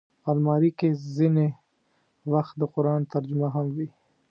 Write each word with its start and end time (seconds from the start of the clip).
الماري 0.31 0.71
کې 0.79 0.89
ځینې 1.15 1.47
وخت 2.33 2.53
د 2.57 2.61
قرآن 2.73 3.01
ترجمه 3.13 3.47
هم 3.55 3.67
وي 3.75 3.87